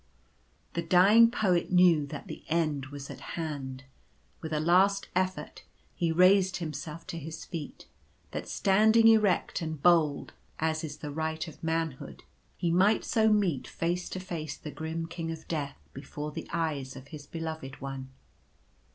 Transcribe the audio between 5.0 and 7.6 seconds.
effort he raised himself to his